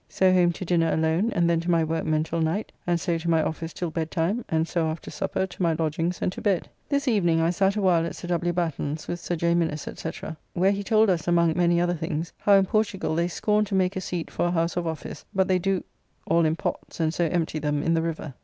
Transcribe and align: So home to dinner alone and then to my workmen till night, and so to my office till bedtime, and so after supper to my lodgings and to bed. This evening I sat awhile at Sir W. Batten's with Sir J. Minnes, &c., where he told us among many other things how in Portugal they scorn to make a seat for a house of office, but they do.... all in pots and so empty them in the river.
So 0.09 0.33
home 0.33 0.51
to 0.53 0.65
dinner 0.65 0.91
alone 0.91 1.29
and 1.31 1.47
then 1.47 1.59
to 1.59 1.69
my 1.69 1.83
workmen 1.83 2.23
till 2.23 2.41
night, 2.41 2.71
and 2.87 2.99
so 2.99 3.19
to 3.19 3.29
my 3.29 3.43
office 3.43 3.71
till 3.71 3.91
bedtime, 3.91 4.43
and 4.49 4.67
so 4.67 4.87
after 4.87 5.11
supper 5.11 5.45
to 5.45 5.61
my 5.61 5.73
lodgings 5.73 6.23
and 6.23 6.31
to 6.31 6.41
bed. 6.41 6.67
This 6.89 7.07
evening 7.07 7.39
I 7.39 7.51
sat 7.51 7.75
awhile 7.75 8.07
at 8.07 8.15
Sir 8.15 8.27
W. 8.29 8.51
Batten's 8.51 9.07
with 9.07 9.19
Sir 9.19 9.35
J. 9.35 9.53
Minnes, 9.53 9.81
&c., 9.87 10.09
where 10.53 10.71
he 10.71 10.81
told 10.83 11.11
us 11.11 11.27
among 11.27 11.53
many 11.55 11.79
other 11.79 11.93
things 11.93 12.33
how 12.39 12.53
in 12.55 12.65
Portugal 12.65 13.13
they 13.13 13.27
scorn 13.27 13.63
to 13.65 13.75
make 13.75 13.95
a 13.95 14.01
seat 14.01 14.31
for 14.31 14.47
a 14.47 14.51
house 14.51 14.75
of 14.75 14.87
office, 14.87 15.23
but 15.35 15.47
they 15.47 15.59
do.... 15.59 15.83
all 16.25 16.45
in 16.45 16.55
pots 16.55 16.99
and 16.99 17.13
so 17.13 17.25
empty 17.25 17.59
them 17.59 17.83
in 17.83 17.93
the 17.93 18.01
river. 18.01 18.33